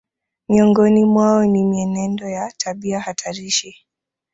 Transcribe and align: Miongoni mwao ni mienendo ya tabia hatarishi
Miongoni 0.49 1.05
mwao 1.05 1.45
ni 1.45 1.63
mienendo 1.63 2.29
ya 2.29 2.53
tabia 2.57 2.99
hatarishi 2.99 3.75